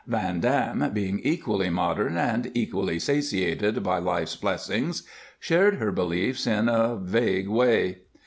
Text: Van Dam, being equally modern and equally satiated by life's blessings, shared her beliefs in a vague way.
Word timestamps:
Van 0.07 0.39
Dam, 0.39 0.89
being 0.93 1.19
equally 1.19 1.69
modern 1.69 2.17
and 2.17 2.49
equally 2.55 2.97
satiated 2.97 3.83
by 3.83 3.99
life's 3.99 4.35
blessings, 4.35 5.03
shared 5.39 5.75
her 5.75 5.91
beliefs 5.91 6.47
in 6.47 6.67
a 6.67 6.95
vague 6.97 7.47
way. 7.47 7.99